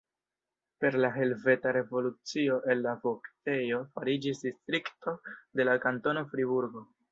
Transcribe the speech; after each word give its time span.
Per 0.83 0.95
la 1.03 1.09
Helveta 1.17 1.73
Revolucio 1.77 2.57
el 2.75 2.81
la 2.87 2.95
voktejo 3.05 3.83
fariĝis 3.99 4.43
distrikto 4.49 5.17
de 5.61 5.71
la 5.71 5.79
kantono 5.87 6.29
Friburgo. 6.35 6.87